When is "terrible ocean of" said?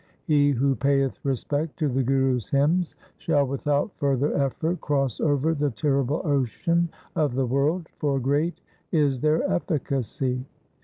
5.69-7.35